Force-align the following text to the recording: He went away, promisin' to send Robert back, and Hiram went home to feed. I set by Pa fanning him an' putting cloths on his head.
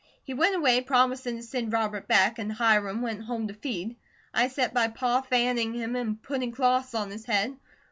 He 0.23 0.33
went 0.33 0.55
away, 0.55 0.81
promisin' 0.81 1.35
to 1.37 1.43
send 1.43 1.71
Robert 1.73 2.07
back, 2.07 2.39
and 2.39 2.51
Hiram 2.51 3.03
went 3.03 3.23
home 3.25 3.47
to 3.49 3.53
feed. 3.53 3.97
I 4.33 4.47
set 4.47 4.73
by 4.73 4.87
Pa 4.87 5.21
fanning 5.21 5.75
him 5.75 5.95
an' 5.95 6.15
putting 6.15 6.51
cloths 6.53 6.95
on 6.95 7.11
his 7.11 7.25
head. 7.25 7.55